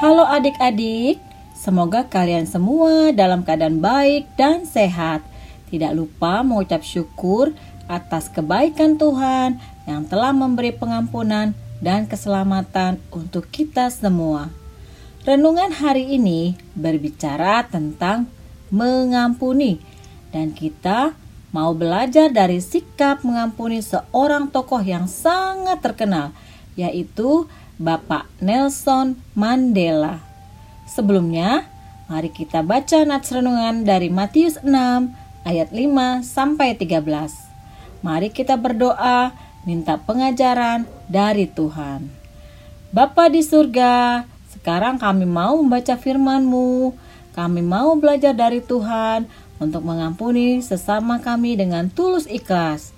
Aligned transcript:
Halo 0.00 0.24
adik-adik, 0.24 1.20
semoga 1.52 2.08
kalian 2.08 2.48
semua 2.48 3.12
dalam 3.12 3.44
keadaan 3.44 3.84
baik 3.84 4.32
dan 4.32 4.64
sehat. 4.64 5.20
Tidak 5.68 5.92
lupa 5.92 6.40
mengucap 6.40 6.80
syukur 6.80 7.52
atas 7.84 8.32
kebaikan 8.32 8.96
Tuhan 8.96 9.60
yang 9.84 10.08
telah 10.08 10.32
memberi 10.32 10.72
pengampunan 10.72 11.52
dan 11.84 12.08
keselamatan 12.08 12.96
untuk 13.12 13.52
kita 13.52 13.92
semua. 13.92 14.48
Renungan 15.28 15.68
hari 15.68 16.16
ini 16.16 16.56
berbicara 16.72 17.68
tentang 17.68 18.24
mengampuni, 18.72 19.84
dan 20.32 20.56
kita 20.56 21.12
mau 21.52 21.76
belajar 21.76 22.32
dari 22.32 22.64
sikap 22.64 23.20
mengampuni 23.20 23.84
seorang 23.84 24.48
tokoh 24.48 24.80
yang 24.80 25.04
sangat 25.04 25.84
terkenal, 25.84 26.32
yaitu 26.72 27.44
Bapak 27.80 28.28
Nelson 28.44 29.16
Mandela. 29.32 30.20
Sebelumnya, 30.84 31.64
mari 32.12 32.28
kita 32.28 32.60
baca 32.60 33.08
nats 33.08 33.32
renungan 33.32 33.88
dari 33.88 34.12
Matius 34.12 34.60
6 34.60 34.68
ayat 35.48 35.72
5 35.72 36.20
sampai 36.20 36.76
13. 36.76 37.00
Mari 38.04 38.28
kita 38.36 38.60
berdoa 38.60 39.32
minta 39.64 39.96
pengajaran 39.96 40.84
dari 41.08 41.48
Tuhan. 41.48 42.04
Bapa 42.92 43.32
di 43.32 43.40
surga, 43.40 44.28
sekarang 44.52 45.00
kami 45.00 45.24
mau 45.24 45.56
membaca 45.56 45.96
firman-Mu. 45.96 46.92
Kami 47.32 47.64
mau 47.64 47.96
belajar 47.96 48.36
dari 48.36 48.60
Tuhan 48.60 49.24
untuk 49.56 49.88
mengampuni 49.88 50.60
sesama 50.60 51.16
kami 51.24 51.56
dengan 51.56 51.88
tulus 51.88 52.28
ikhlas. 52.28 52.92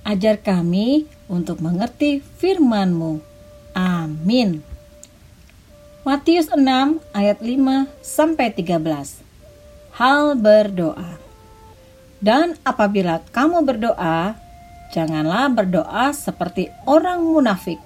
Ajar 0.00 0.40
kami 0.40 1.04
untuk 1.28 1.60
mengerti 1.60 2.24
firman-Mu. 2.40 3.27
Amin. 3.78 4.66
Matius 6.02 6.50
6 6.50 6.98
ayat 7.14 7.38
5 7.38 7.86
sampai 8.02 8.50
13. 8.50 8.74
Hal 9.94 10.34
berdoa. 10.34 11.14
Dan 12.18 12.58
apabila 12.66 13.22
kamu 13.30 13.62
berdoa, 13.62 14.34
janganlah 14.90 15.46
berdoa 15.54 16.10
seperti 16.10 16.74
orang 16.90 17.22
munafik. 17.22 17.78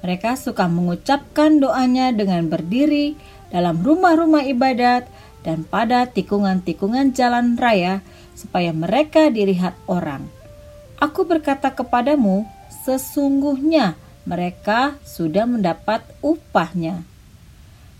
Mereka 0.00 0.40
suka 0.40 0.64
mengucapkan 0.72 1.60
doanya 1.60 2.16
dengan 2.16 2.48
berdiri 2.48 3.12
dalam 3.52 3.84
rumah-rumah 3.84 4.48
ibadat 4.48 5.04
dan 5.44 5.68
pada 5.68 6.08
tikungan-tikungan 6.08 7.12
jalan 7.12 7.60
raya 7.60 8.00
supaya 8.32 8.72
mereka 8.72 9.28
dilihat 9.28 9.76
orang. 9.84 10.24
Aku 10.96 11.28
berkata 11.28 11.68
kepadamu, 11.68 12.48
sesungguhnya 12.88 14.00
mereka 14.28 15.00
sudah 15.02 15.48
mendapat 15.48 16.04
upahnya. 16.20 17.02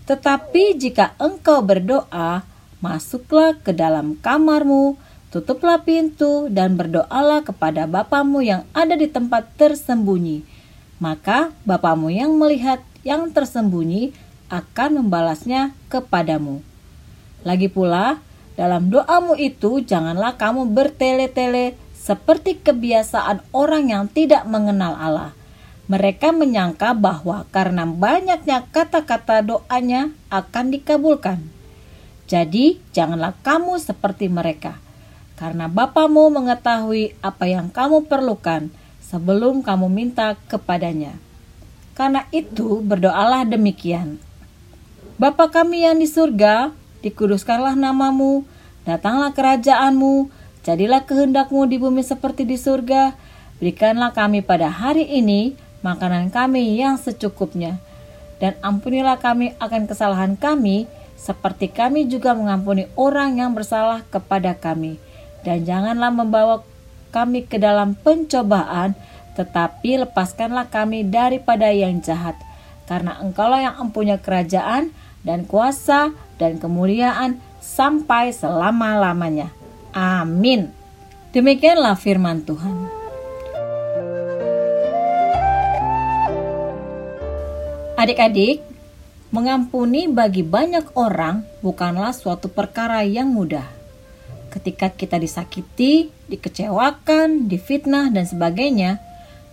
Tetapi 0.05 0.77
jika 0.77 1.13
engkau 1.21 1.61
berdoa, 1.61 2.43
masuklah 2.81 3.55
ke 3.61 3.71
dalam 3.71 4.17
kamarmu, 4.19 4.97
tutuplah 5.29 5.81
pintu, 5.81 6.49
dan 6.51 6.75
berdoalah 6.75 7.45
kepada 7.45 7.85
Bapamu 7.87 8.41
yang 8.41 8.67
ada 8.73 8.97
di 8.97 9.07
tempat 9.07 9.47
tersembunyi. 9.55 10.43
Maka 11.01 11.53
Bapamu 11.65 12.13
yang 12.13 12.37
melihat 12.37 12.81
yang 13.01 13.29
tersembunyi 13.33 14.13
akan 14.51 15.05
membalasnya 15.05 15.73
kepadamu. 15.87 16.61
Lagi 17.41 17.71
pula, 17.71 18.21
dalam 18.59 18.91
doamu 18.93 19.33
itu 19.39 19.81
janganlah 19.81 20.37
kamu 20.37 20.69
bertele-tele 20.69 21.73
seperti 21.95 22.59
kebiasaan 22.59 23.41
orang 23.55 23.89
yang 23.89 24.05
tidak 24.11 24.45
mengenal 24.45 24.93
Allah 24.97 25.31
mereka 25.89 26.29
menyangka 26.29 26.93
bahwa 26.93 27.45
karena 27.49 27.87
banyaknya 27.87 28.65
kata-kata 28.69 29.41
doanya 29.41 30.13
akan 30.29 30.73
dikabulkan. 30.73 31.41
Jadi, 32.29 32.79
janganlah 32.95 33.35
kamu 33.43 33.75
seperti 33.75 34.31
mereka, 34.31 34.79
karena 35.35 35.67
Bapamu 35.67 36.31
mengetahui 36.31 37.17
apa 37.19 37.43
yang 37.49 37.67
kamu 37.67 38.07
perlukan 38.07 38.71
sebelum 39.03 39.59
kamu 39.59 39.91
minta 39.91 40.39
kepadanya. 40.47 41.19
Karena 41.91 42.23
itu, 42.31 42.79
berdoalah 42.79 43.43
demikian. 43.43 44.15
Bapa 45.19 45.51
kami 45.51 45.83
yang 45.83 45.99
di 45.99 46.07
surga, 46.07 46.71
dikuduskanlah 47.03 47.75
namamu, 47.75 48.47
datanglah 48.87 49.35
kerajaanmu, 49.35 50.31
jadilah 50.63 51.03
kehendakmu 51.03 51.67
di 51.67 51.77
bumi 51.77 52.01
seperti 52.01 52.47
di 52.47 52.55
surga. 52.55 53.13
Berikanlah 53.61 54.15
kami 54.15 54.41
pada 54.41 54.71
hari 54.71 55.05
ini 55.05 55.53
makanan 55.85 56.33
kami 56.33 56.77
yang 56.79 56.97
secukupnya. 56.97 57.77
Dan 58.41 58.57
ampunilah 58.65 59.21
kami 59.21 59.53
akan 59.61 59.85
kesalahan 59.85 60.33
kami, 60.33 60.89
seperti 61.13 61.69
kami 61.69 62.09
juga 62.09 62.33
mengampuni 62.33 62.89
orang 62.97 63.37
yang 63.37 63.53
bersalah 63.53 64.01
kepada 64.09 64.57
kami. 64.57 64.97
Dan 65.45 65.61
janganlah 65.61 66.09
membawa 66.09 66.65
kami 67.13 67.45
ke 67.45 67.61
dalam 67.61 67.93
pencobaan, 67.93 68.97
tetapi 69.37 70.07
lepaskanlah 70.07 70.73
kami 70.73 71.05
daripada 71.05 71.69
yang 71.69 72.01
jahat. 72.01 72.33
Karena 72.89 73.21
engkaulah 73.21 73.61
yang 73.61 73.75
mempunyai 73.77 74.17
kerajaan 74.17 74.89
dan 75.21 75.45
kuasa 75.45 76.11
dan 76.41 76.57
kemuliaan 76.57 77.37
sampai 77.61 78.33
selama-lamanya. 78.33 79.53
Amin. 79.93 80.73
Demikianlah 81.31 81.95
firman 81.95 82.43
Tuhan. 82.43 83.00
Adik-adik, 88.01 88.65
mengampuni 89.29 90.09
bagi 90.09 90.41
banyak 90.41 90.97
orang 90.97 91.45
bukanlah 91.61 92.09
suatu 92.17 92.49
perkara 92.49 93.05
yang 93.05 93.29
mudah. 93.29 93.69
Ketika 94.49 94.89
kita 94.89 95.21
disakiti, 95.21 96.09
dikecewakan, 96.25 97.45
difitnah, 97.45 98.09
dan 98.09 98.25
sebagainya, 98.25 98.97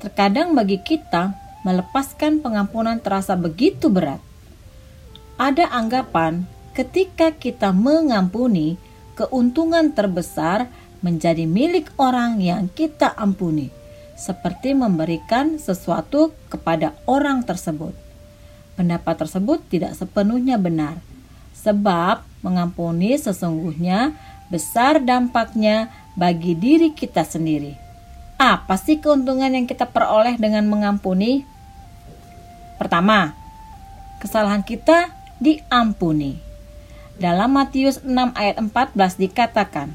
terkadang 0.00 0.56
bagi 0.56 0.80
kita 0.80 1.36
melepaskan 1.60 2.40
pengampunan 2.40 2.96
terasa 3.04 3.36
begitu 3.36 3.92
berat. 3.92 4.24
Ada 5.36 5.68
anggapan 5.68 6.48
ketika 6.72 7.36
kita 7.36 7.76
mengampuni, 7.76 8.80
keuntungan 9.12 9.92
terbesar 9.92 10.72
menjadi 11.04 11.44
milik 11.44 11.92
orang 12.00 12.40
yang 12.40 12.72
kita 12.72 13.12
ampuni, 13.12 13.68
seperti 14.16 14.72
memberikan 14.72 15.60
sesuatu 15.60 16.32
kepada 16.48 16.96
orang 17.04 17.44
tersebut. 17.44 18.07
Pendapat 18.78 19.26
tersebut 19.26 19.58
tidak 19.66 19.98
sepenuhnya 19.98 20.54
benar, 20.54 21.02
sebab 21.50 22.22
mengampuni 22.46 23.18
sesungguhnya 23.18 24.14
besar 24.54 25.02
dampaknya 25.02 25.90
bagi 26.14 26.54
diri 26.54 26.94
kita 26.94 27.26
sendiri. 27.26 27.74
Apa 28.38 28.78
sih 28.78 29.02
keuntungan 29.02 29.50
yang 29.50 29.66
kita 29.66 29.90
peroleh 29.90 30.38
dengan 30.38 30.70
mengampuni? 30.70 31.42
Pertama, 32.78 33.34
kesalahan 34.22 34.62
kita 34.62 35.10
diampuni. 35.42 36.38
Dalam 37.18 37.50
Matius 37.50 37.98
6 38.06 38.14
ayat 38.38 38.62
14 38.62 38.94
dikatakan, 39.18 39.90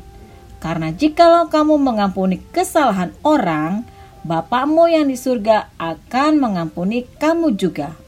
Karena 0.60 0.92
jikalau 0.92 1.48
kamu 1.48 1.80
mengampuni 1.80 2.44
kesalahan 2.52 3.16
orang, 3.24 3.88
Bapakmu 4.24 4.88
yang 4.88 5.12
di 5.12 5.20
surga 5.20 5.72
akan 5.76 6.40
mengampuni 6.40 7.04
kamu 7.20 7.60
juga. 7.60 8.03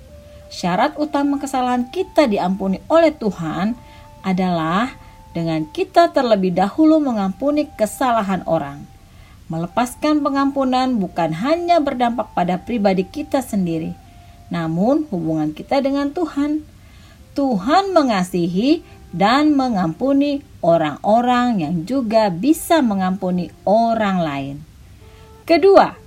Syarat 0.55 0.95
utama 0.95 1.35
kesalahan 1.35 1.91
kita 1.91 2.31
diampuni 2.31 2.79
oleh 2.87 3.11
Tuhan 3.11 3.75
adalah 4.23 4.95
dengan 5.35 5.67
kita 5.67 6.15
terlebih 6.15 6.55
dahulu 6.55 7.03
mengampuni 7.03 7.67
kesalahan 7.75 8.39
orang. 8.47 8.87
Melepaskan 9.51 10.23
pengampunan 10.23 10.95
bukan 10.95 11.35
hanya 11.43 11.83
berdampak 11.83 12.31
pada 12.31 12.55
pribadi 12.55 13.03
kita 13.03 13.43
sendiri, 13.43 13.99
namun 14.47 15.03
hubungan 15.11 15.51
kita 15.51 15.83
dengan 15.83 16.15
Tuhan. 16.15 16.63
Tuhan 17.35 17.91
mengasihi 17.91 18.79
dan 19.11 19.59
mengampuni 19.59 20.39
orang-orang 20.63 21.67
yang 21.67 21.75
juga 21.83 22.31
bisa 22.31 22.79
mengampuni 22.79 23.51
orang 23.67 24.17
lain. 24.23 24.55
Kedua, 25.43 25.99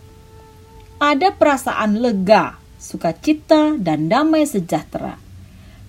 ada 0.99 1.28
perasaan 1.37 2.00
lega 2.00 2.57
sukacita, 2.78 3.75
dan 3.76 4.06
damai 4.06 4.46
sejahtera. 4.46 5.19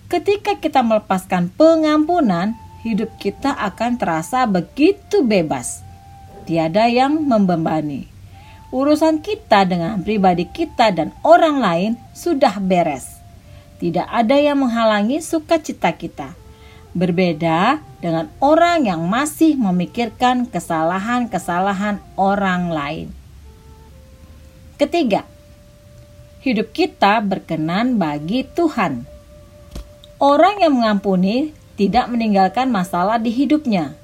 Ketika 0.09 0.57
kita 0.57 0.81
melepaskan 0.81 1.53
pengampunan, 1.53 2.57
hidup 2.81 3.13
kita 3.21 3.53
akan 3.53 4.01
terasa 4.01 4.49
begitu 4.49 5.21
bebas. 5.21 5.85
Tiada 6.49 6.89
yang 6.89 7.21
membebani. 7.29 8.09
Urusan 8.73 9.21
kita 9.21 9.69
dengan 9.69 10.01
pribadi 10.01 10.49
kita 10.49 10.89
dan 10.93 11.13
orang 11.21 11.61
lain 11.61 11.91
sudah 12.13 12.57
beres. 12.57 13.21
Tidak 13.77 14.05
ada 14.09 14.37
yang 14.37 14.65
menghalangi 14.65 15.21
sukacita 15.21 15.93
kita. 15.93 16.33
Berbeda 16.97 17.77
dengan 18.01 18.33
orang 18.41 18.89
yang 18.89 19.05
masih 19.05 19.53
memikirkan 19.61 20.49
kesalahan-kesalahan 20.49 22.01
orang 22.17 22.73
lain. 22.73 23.07
Ketiga, 24.81 25.25
hidup 26.39 26.71
kita 26.71 27.19
berkenan 27.19 27.99
bagi 27.99 28.47
Tuhan. 28.47 29.03
Orang 30.19 30.63
yang 30.63 30.79
mengampuni 30.79 31.51
tidak 31.75 32.07
meninggalkan 32.11 32.71
masalah 32.71 33.19
di 33.19 33.31
hidupnya. 33.31 33.95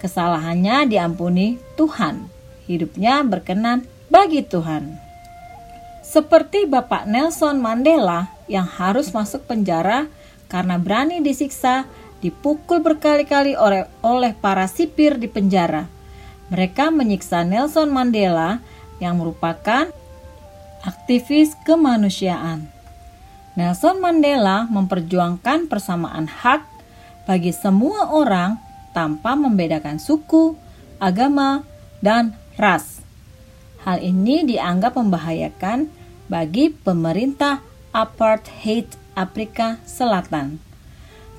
Kesalahannya 0.00 0.88
diampuni 0.88 1.60
Tuhan. 1.76 2.28
Hidupnya 2.64 3.20
berkenan 3.24 3.84
bagi 4.08 4.40
Tuhan. 4.40 4.96
Seperti 6.00 6.64
Bapak 6.64 7.04
Nelson 7.04 7.60
Mandela 7.60 8.32
yang 8.48 8.64
harus 8.64 9.12
masuk 9.12 9.44
penjara 9.44 10.08
karena 10.48 10.80
berani 10.80 11.20
disiksa, 11.20 11.86
dipukul 12.24 12.82
berkali-kali 12.82 13.54
oleh, 13.54 13.86
oleh 14.02 14.32
para 14.34 14.66
sipir 14.66 15.16
di 15.20 15.28
penjara. 15.28 15.86
Mereka 16.50 16.90
menyiksa 16.90 17.46
Nelson 17.46 17.92
Mandela 17.92 18.58
yang 18.98 19.22
merupakan 19.22 19.88
aktivis 20.84 21.56
kemanusiaan. 21.68 22.68
Nelson 23.58 24.00
Mandela 24.00 24.64
memperjuangkan 24.70 25.68
persamaan 25.68 26.30
hak 26.30 26.64
bagi 27.28 27.52
semua 27.52 28.08
orang 28.14 28.56
tanpa 28.96 29.36
membedakan 29.36 30.00
suku, 30.00 30.56
agama, 30.96 31.62
dan 32.00 32.34
ras. 32.56 33.04
Hal 33.84 34.00
ini 34.00 34.44
dianggap 34.44 34.96
membahayakan 34.96 35.88
bagi 36.28 36.72
pemerintah 36.72 37.60
apartheid 37.90 38.86
Afrika 39.16 39.82
Selatan. 39.84 40.62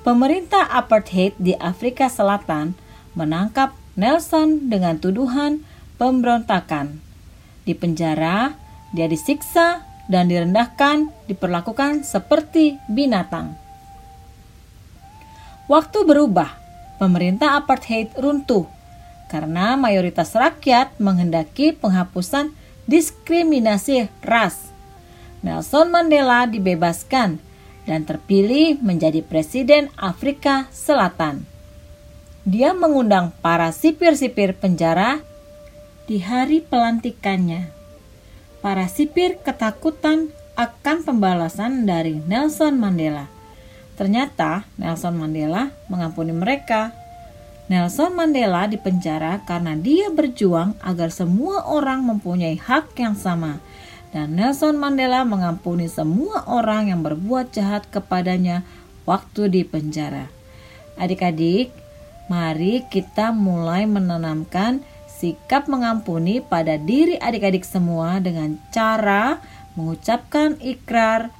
Pemerintah 0.02 0.66
apartheid 0.66 1.38
di 1.38 1.54
Afrika 1.56 2.10
Selatan 2.10 2.74
menangkap 3.14 3.74
Nelson 3.94 4.66
dengan 4.66 4.98
tuduhan 4.98 5.62
pemberontakan. 6.00 6.98
Di 7.62 7.78
penjara, 7.78 8.58
dia 8.92 9.08
disiksa 9.08 9.84
dan 10.06 10.28
direndahkan, 10.28 11.08
diperlakukan 11.26 12.04
seperti 12.04 12.76
binatang. 12.86 13.56
Waktu 15.66 16.04
berubah, 16.04 16.52
pemerintah 17.00 17.56
apartheid 17.56 18.12
runtuh 18.20 18.68
karena 19.32 19.80
mayoritas 19.80 20.36
rakyat 20.36 20.92
menghendaki 21.00 21.72
penghapusan 21.72 22.52
diskriminasi 22.84 24.12
ras. 24.20 24.68
Nelson 25.40 25.88
Mandela 25.88 26.44
dibebaskan 26.44 27.40
dan 27.88 28.00
terpilih 28.04 28.78
menjadi 28.84 29.24
presiden 29.24 29.88
Afrika 29.96 30.68
Selatan. 30.70 31.48
Dia 32.44 32.76
mengundang 32.76 33.32
para 33.40 33.72
sipir-sipir 33.72 34.54
penjara 34.58 35.22
di 36.04 36.20
hari 36.20 36.60
pelantikannya. 36.60 37.81
Para 38.62 38.86
sipir 38.86 39.42
ketakutan 39.42 40.30
akan 40.54 41.02
pembalasan 41.02 41.82
dari 41.82 42.22
Nelson 42.22 42.78
Mandela. 42.78 43.26
Ternyata 43.98 44.62
Nelson 44.78 45.18
Mandela 45.18 45.74
mengampuni 45.90 46.30
mereka. 46.30 46.94
Nelson 47.66 48.14
Mandela 48.14 48.70
dipenjara 48.70 49.42
karena 49.50 49.74
dia 49.74 50.14
berjuang 50.14 50.78
agar 50.78 51.10
semua 51.10 51.66
orang 51.66 52.06
mempunyai 52.06 52.54
hak 52.54 52.94
yang 53.02 53.18
sama. 53.18 53.58
Dan 54.14 54.38
Nelson 54.38 54.78
Mandela 54.78 55.26
mengampuni 55.26 55.90
semua 55.90 56.46
orang 56.46 56.94
yang 56.94 57.02
berbuat 57.02 57.50
jahat 57.50 57.90
kepadanya 57.90 58.62
waktu 59.02 59.50
di 59.50 59.66
penjara. 59.66 60.30
Adik-adik, 60.94 61.74
mari 62.30 62.86
kita 62.86 63.34
mulai 63.34 63.90
menanamkan 63.90 64.86
sikap 65.22 65.70
mengampuni 65.70 66.42
pada 66.42 66.74
diri 66.74 67.14
adik-adik 67.22 67.62
semua 67.62 68.18
dengan 68.18 68.58
cara 68.74 69.38
mengucapkan 69.78 70.58
ikrar 70.58 71.30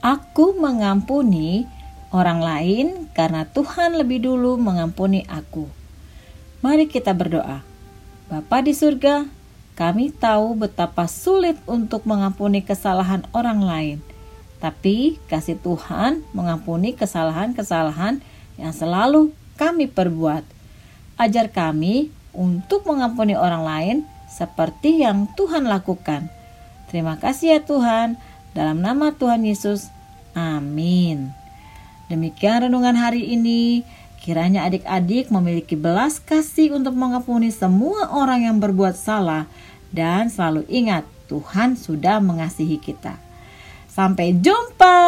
Aku 0.00 0.56
mengampuni 0.56 1.68
orang 2.08 2.40
lain 2.40 3.12
karena 3.12 3.44
Tuhan 3.44 4.00
lebih 4.00 4.24
dulu 4.24 4.56
mengampuni 4.56 5.28
aku. 5.28 5.68
Mari 6.64 6.88
kita 6.88 7.12
berdoa. 7.12 7.60
Bapa 8.32 8.64
di 8.64 8.72
surga, 8.72 9.28
kami 9.76 10.08
tahu 10.08 10.56
betapa 10.56 11.04
sulit 11.04 11.60
untuk 11.68 12.08
mengampuni 12.08 12.64
kesalahan 12.64 13.28
orang 13.36 13.60
lain. 13.60 13.98
Tapi 14.56 15.20
kasih 15.28 15.60
Tuhan 15.60 16.24
mengampuni 16.32 16.96
kesalahan-kesalahan 16.96 18.24
yang 18.56 18.72
selalu 18.72 19.36
kami 19.60 19.84
perbuat. 19.84 20.48
Ajar 21.20 21.52
kami 21.52 22.08
untuk 22.36 22.86
mengampuni 22.86 23.34
orang 23.34 23.62
lain 23.62 23.96
seperti 24.30 25.02
yang 25.02 25.26
Tuhan 25.34 25.66
lakukan. 25.66 26.30
Terima 26.90 27.18
kasih 27.18 27.58
ya 27.58 27.60
Tuhan. 27.62 28.18
Dalam 28.50 28.82
nama 28.82 29.14
Tuhan 29.14 29.46
Yesus, 29.46 29.90
amin. 30.34 31.30
Demikian 32.10 32.66
renungan 32.66 32.98
hari 32.98 33.30
ini. 33.30 33.86
Kiranya 34.20 34.68
adik-adik 34.68 35.32
memiliki 35.32 35.78
belas 35.78 36.20
kasih 36.20 36.76
untuk 36.76 36.92
mengampuni 36.92 37.48
semua 37.48 38.12
orang 38.12 38.44
yang 38.44 38.56
berbuat 38.60 38.92
salah 38.92 39.48
dan 39.94 40.28
selalu 40.28 40.68
ingat 40.68 41.08
Tuhan 41.30 41.78
sudah 41.78 42.20
mengasihi 42.20 42.76
kita. 42.76 43.16
Sampai 43.88 44.36
jumpa. 44.36 44.98